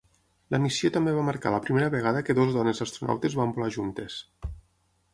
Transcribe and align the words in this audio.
La 0.53 0.59
missió 0.63 0.89
també 0.95 1.13
va 1.17 1.25
marcar 1.27 1.51
la 1.57 1.61
primera 1.67 1.91
vegada 1.97 2.25
que 2.31 2.37
dues 2.41 2.57
dones 2.59 2.83
astronautes 2.89 3.39
van 3.43 3.57
volar 3.59 3.73
juntes. 3.81 4.21